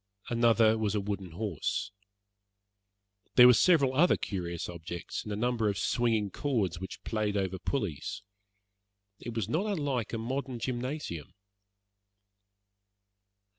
[0.29, 1.91] Another was a wooden horse.
[3.35, 7.59] There were several other curious objects, and a number of swinging cords which played over
[7.59, 8.23] pulleys.
[9.19, 11.35] It was not unlike a modern gymnasium.